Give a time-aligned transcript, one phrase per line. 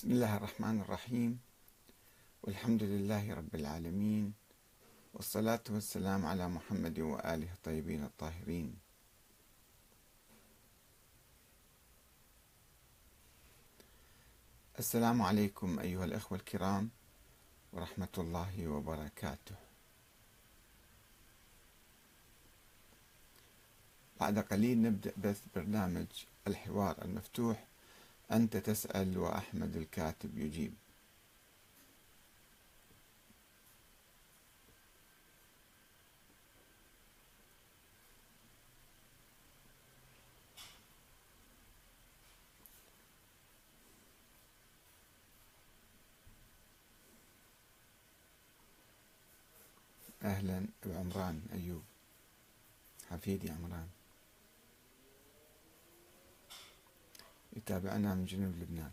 [0.00, 1.40] بسم الله الرحمن الرحيم.
[2.42, 4.32] والحمد لله رب العالمين.
[5.14, 8.80] والصلاة والسلام على محمد وآله الطيبين الطاهرين.
[14.78, 16.90] السلام عليكم أيها الأخوة الكرام
[17.72, 19.56] ورحمة الله وبركاته.
[24.20, 26.06] بعد قليل نبدأ بث برنامج
[26.46, 27.69] الحوار المفتوح
[28.32, 30.74] أنت تسأل وأحمد الكاتب يجيب.
[50.22, 51.82] أهلا بعمران أيوب.
[53.10, 53.88] حفيدي عمران.
[57.56, 58.92] يتابعنا من جنوب لبنان.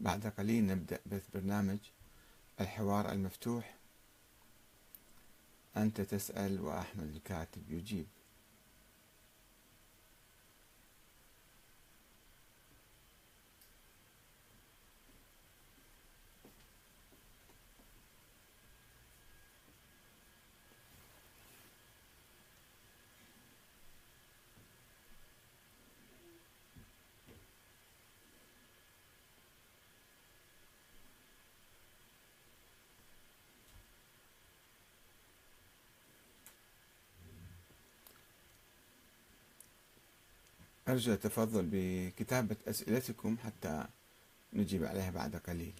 [0.00, 1.78] بعد قليل نبدأ بث برنامج
[2.60, 3.74] الحوار المفتوح.
[5.76, 8.06] أنت تسأل وأحمد الكاتب يجيب.
[40.90, 43.84] أرجو التفضل بكتابة أسئلتكم حتى
[44.52, 45.74] نجيب عليها بعد قليل.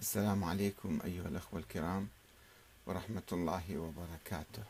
[0.00, 2.08] السلام عليكم أيها الأخوة الكرام
[2.86, 4.62] ورحمة الله وبركاته.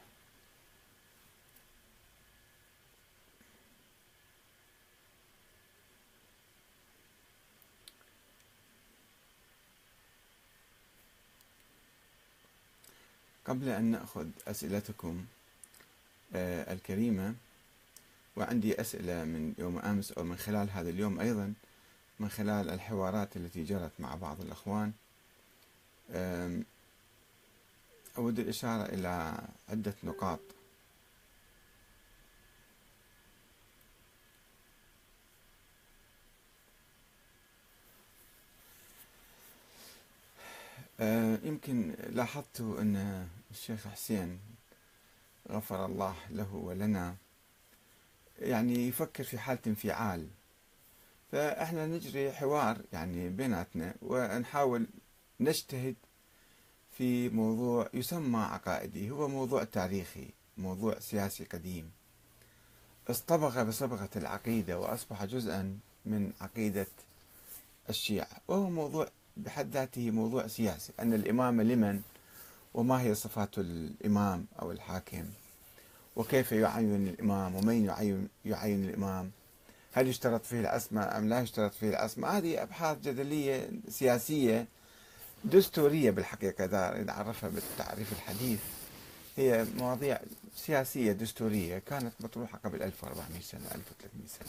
[13.44, 15.26] قبل أن نأخذ أسئلتكم
[16.34, 17.34] آه، الكريمة
[18.36, 21.54] وعندي أسئلة من يوم أمس أو من خلال هذا اليوم أيضا
[22.20, 24.92] من خلال الحوارات التي جرت مع بعض الأخوان
[28.18, 29.38] أود الإشارة إلى
[29.68, 30.40] عدة نقاط.
[41.44, 44.40] يمكن لاحظت أن الشيخ حسين
[45.50, 47.16] غفر الله له ولنا
[48.38, 50.28] يعني يفكر في حالة انفعال.
[51.32, 54.86] فإحنا نجري حوار يعني بيناتنا ونحاول
[55.40, 55.96] نجتهد
[56.92, 61.90] في موضوع يسمى عقائدي هو موضوع تاريخي موضوع سياسي قديم.
[63.10, 66.86] اصطبغ بصبغة العقيدة وأصبح جزءا من عقيدة
[67.88, 72.02] الشيعة وهو موضوع بحد ذاته موضوع سياسي أن الإمامة لمن
[72.74, 75.24] وما هي صفات الإمام أو الحاكم
[76.16, 79.30] وكيف يعين الإمام ومن يعين, يعين الإمام
[79.92, 84.66] هل يشترط فيه العصمة أم لا يشترط فيه العصمة؟ هذه أبحاث جدلية سياسية
[85.44, 88.60] دستورية بالحقيقة إذا نعرفها بالتعريف الحديث
[89.36, 90.20] هي مواضيع
[90.56, 94.48] سياسية دستورية كانت مطروحة قبل 1400 سنة 1300 سنة.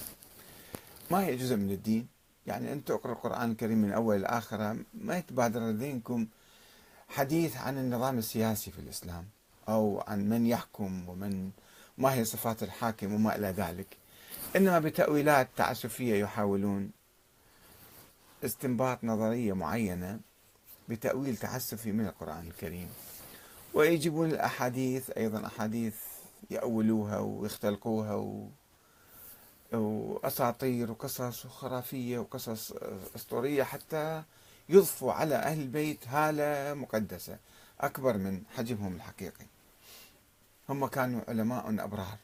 [1.12, 2.08] ما هي جزء من الدين؟
[2.48, 6.28] يعني أنت تقرأ القرآن الكريم من أول لآخرة ما يتبادر لذهنكم
[7.08, 9.26] حديث عن النظام السياسي في الإسلام
[9.70, 11.50] أو عن من يحكم ومن
[11.98, 13.88] ما هي صفات الحاكم وما إلى ذلك.
[14.56, 16.92] إنما بتأويلات تعسفية يحاولون
[18.46, 20.20] استنباط نظرية معينة
[20.90, 22.90] بتأويل تعسفي من القرآن الكريم.
[23.74, 25.96] ويجيبون الأحاديث أيضا أحاديث
[26.50, 28.50] يأولوها ويختلقوها و...
[29.74, 32.72] وأساطير وقصص وخرافية وقصص
[33.16, 34.24] أسطورية حتى
[34.70, 37.38] يضفوا على أهل البيت هالة مقدسة
[37.80, 39.46] أكبر من حجمهم الحقيقي.
[40.70, 42.18] هم كانوا علماء أبرار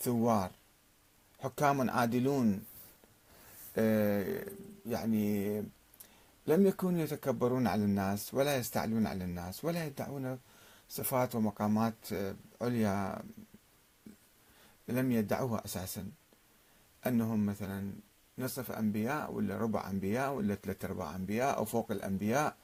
[0.00, 0.50] ثوار
[1.40, 2.64] حكام عادلون
[3.78, 4.44] آه،
[4.86, 5.62] يعني
[6.46, 10.38] لم يكونوا يتكبرون على الناس ولا يستعلون على الناس ولا يدعون
[10.88, 13.22] صفات ومقامات آه، عليا
[14.88, 16.06] لم يدعوها أساسا.
[17.06, 17.92] أنهم مثلا
[18.38, 22.54] نصف أنبياء ولا ربع أنبياء ولا ثلاث أرباع أنبياء أو فوق الأنبياء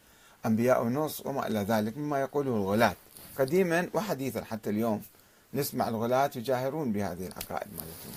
[0.47, 2.97] أنبياء ونص وما إلى ذلك مما يقوله الغلاة.
[3.39, 5.03] قديما وحديثا حتى اليوم
[5.55, 8.13] نسمع الغلاة يجاهرون بهذه العقائد مالتهم.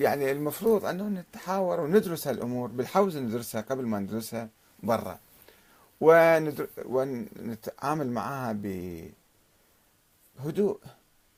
[0.00, 4.48] يعني المفروض أنه نتحاور وندرس هالأمور بالحوزة ندرسها قبل ما ندرسها
[4.82, 5.18] برا.
[6.84, 8.52] ونتعامل معها
[10.38, 10.80] بهدوء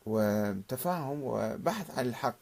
[0.06, 2.37] وتفاهم وبحث عن الحق.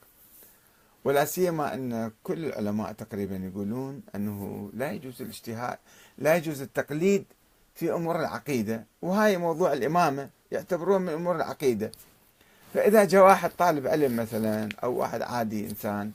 [1.05, 5.79] ولا سيما أن كل العلماء تقريبا يقولون أنه لا يجوز الاجتهاد
[6.19, 7.25] لا يجوز التقليد
[7.75, 8.85] في أمور العقيدة.
[9.03, 11.93] وهاي موضوع الإمامة يعتبروه من أمور العقيدة.
[12.75, 16.13] فإذا جاء واحد طالب علم مثلا أو واحد عادي إنسان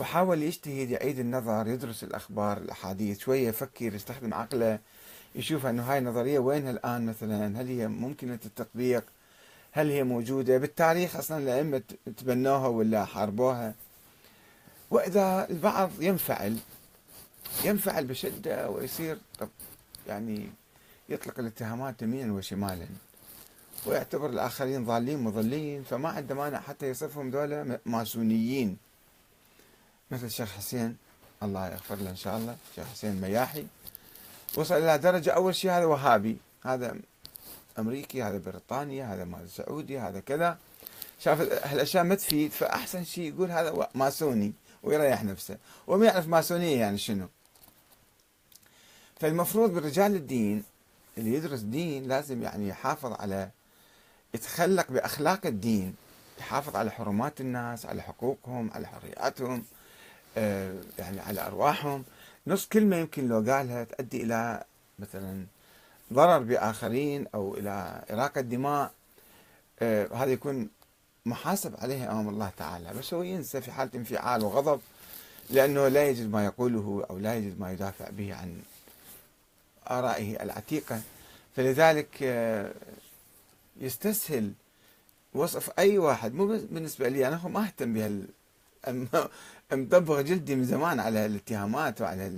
[0.00, 4.78] وحاول يجتهد يعيد النظر يدرس الأخبار الأحاديث شوية يفكر يستخدم عقله
[5.34, 9.04] يشوف إنه هاي النظرية وينها الان مثلا؟ هل هي ممكنه التطبيق؟
[9.72, 11.82] هل هي موجودة؟ بالتاريخ أصلا الأئمة
[12.16, 13.74] تبنوها ولا حاربوها؟
[14.90, 16.56] وإذا البعض ينفعل
[17.64, 19.18] ينفعل بشدة ويصير
[20.08, 20.48] يعني
[21.08, 22.86] يطلق الاتهامات يمينا وشمالا.
[23.86, 25.82] ويعتبر الآخرين ضالين مضلين.
[25.82, 28.76] فما عنده مانع حتى يصفهم دولة ماسونيين.
[30.10, 30.96] مثل الشيخ حسين
[31.42, 32.56] الله يغفر له إن شاء الله.
[32.70, 33.66] الشيخ حسين مياحي.
[34.56, 36.36] وصل إلى درجة أول شيء هذا وهابي.
[36.64, 36.96] هذا
[37.78, 40.58] أمريكي هذا بريطانيا هذا مال سعودي هذا كذا.
[41.20, 44.52] شاف هالأشياء ما تفيد فأحسن شيء يقول هذا ماسوني
[44.82, 45.58] ويريح نفسه.
[45.86, 47.28] وما يعرف ماسونية يعني شنو.
[49.20, 50.64] فالمفروض برجال الدين
[51.18, 53.50] اللي يدرس دين لازم يعني يحافظ على
[54.34, 55.94] يتخلق بأخلاق الدين
[56.38, 59.64] يحافظ على حرمات الناس على حقوقهم على حرياتهم
[60.36, 62.04] آه، يعني على أرواحهم.
[62.46, 64.64] نص كلمة يمكن لو قالها تؤدي إلى
[64.98, 65.46] مثلا
[66.12, 68.92] ضرر بآخرين أو إلى إراقة دماء
[69.80, 70.68] آه هذا يكون
[71.26, 74.80] محاسب عليه أمام الله تعالى بس هو ينسى في حالة انفعال وغضب
[75.50, 78.62] لأنه لا يجد ما يقوله أو لا يجد ما يدافع به عن
[79.90, 81.00] آرائه العتيقة.
[81.56, 82.72] فلذلك آه
[83.80, 84.52] يستسهل
[85.32, 86.34] وصف أي واحد.
[86.34, 88.26] مو بالنسبة لي أنا ما أهتم بهال
[89.72, 92.32] مطبغ جلدي من زمان على الاتهامات وعلى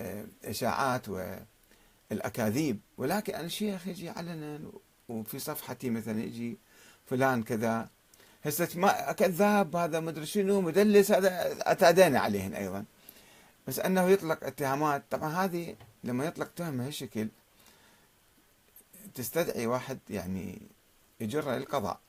[0.00, 1.36] الإشاعات و
[2.12, 4.60] الأكاذيب ولكن أنا شيخ يجي علنا
[5.08, 6.58] وفي صفحتي مثلا يجي
[7.06, 7.88] فلان كذا
[8.44, 12.84] هسه ما كذاب هذا مدري شنو مدلس هذا اعتادينا عليهن أيضا.
[13.66, 15.02] بس أنه يطلق اتهامات.
[15.10, 17.28] طبعا هذه لما يطلق تهمه هالشكل
[19.16, 20.62] تستدعي واحد يعني
[21.20, 22.00] يجره للقضاء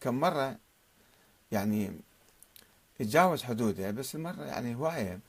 [0.00, 0.58] كم مرة
[1.52, 1.90] يعني
[3.00, 5.20] يتجاوز حدوده بس المره يعني هوايه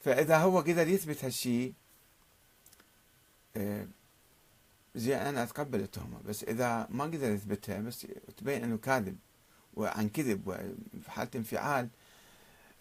[0.00, 1.72] فإذا هو قدر يثبت هالشيء
[3.56, 3.86] آه،
[4.94, 6.20] زين أنا أتقبل التهمة.
[6.28, 9.16] بس إذا ما قدر يثبتها بس تبين إنه كاذب
[9.74, 11.88] وعن كذب وفي حاله انفعال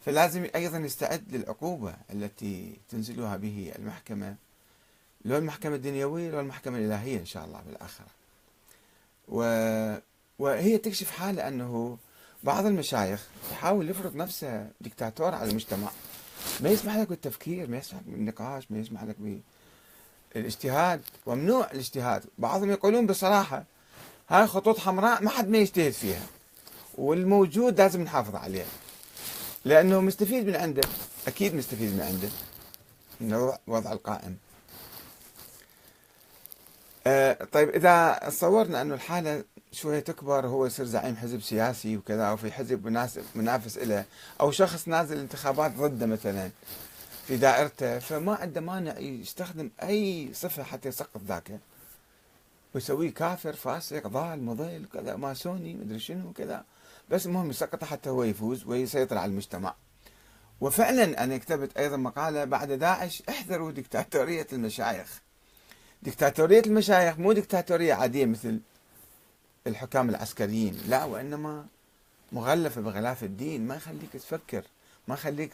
[0.06, 4.36] فلازم أيضا يستعد للعقوبة التي تنزلها به المحكمة.
[5.26, 8.08] لو المحكمة الدنيوية لو المحكمة الإلهية إن شاء الله بالآخرة.
[9.28, 9.42] و...
[10.40, 11.98] وهي تكشف حاله أنه
[12.44, 15.90] بعض المشايخ يحاول يفرض نفسه دكتاتور على المجتمع.
[16.60, 19.40] ما يسمح لك بالتفكير ما يسمح لك بالنقاش ما يسمح لك ب...
[20.36, 22.24] الاجتهاد وممنوع الاجتهاد.
[22.38, 23.64] بعضهم يقولون بصراحة
[24.30, 26.26] هاي خطوط حمراء ما حد ما يجتهد فيها.
[26.98, 28.66] والموجود لازم نحافظ عليه.
[29.66, 30.82] لأنه مستفيد من عنده
[31.28, 32.30] أكيد مستفيد من عنده.
[33.22, 33.34] من
[33.68, 34.38] الوضع القائم.
[37.52, 42.52] طيب إذا تصورنا أنه الحالة شوية تكبر هو يصير زعيم حزب سياسي وكذا أو في
[42.52, 42.88] حزب
[43.36, 44.06] منافس له
[44.42, 46.50] أو شخص نازل انتخابات ضده مثلا
[47.28, 51.60] في دائرته فما عنده مانع يستخدم أي صفة حتى يسقط ذاك.
[52.76, 56.64] ويسويه كافر فاسق ضال مضل كذا ماسوني مدري شنو كذا.
[57.10, 59.76] بس المهم يسقطه حتى هو يفوز ويسيطر على المجتمع.
[60.62, 65.22] وفعلا أنا كتبت أيضا مقالة بعد داعش احذروا دكتاتورية المشايخ.
[66.02, 68.60] دكتاتورية المشايخ مو دكتاتورية عادية مثل
[69.68, 71.66] الحكام العسكريين لا وإنما
[72.32, 74.64] مغلفة بغلاف الدين ما يخليك تفكر
[75.08, 75.52] ما يخليك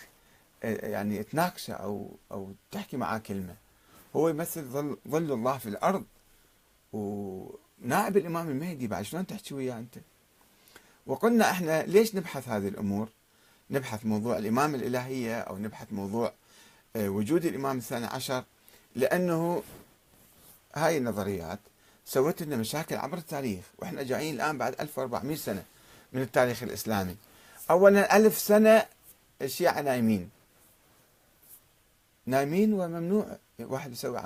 [0.64, 3.56] يعني تناقشه أو أو تحكي معاه كلمة
[4.16, 6.04] هو يمثل ظل ظل الله في الأرض
[6.94, 9.96] ونائب الإمام المهدي بعد شلون تحكي وياه أنت؟
[11.08, 13.10] وقلنا إحنا ليش نبحث هذه الأمور؟
[13.72, 16.34] نبحث موضوع الامامه الإلهية أو نبحث موضوع
[16.96, 18.44] آه، وجود الإمام الثاني عشر
[18.96, 19.64] لأنه
[20.76, 21.60] هاي النظريات
[22.06, 25.64] سوت لنا مشاكل عبر التاريخ وإحنا جايين الآن بعد 1400 سنة
[26.14, 27.16] من التاريخ الإسلامي.
[27.70, 28.86] أولا ألف سنة
[29.42, 30.30] الشيعة نايمين.
[32.26, 34.24] نايمين وممنوع واحد يسوي عمل.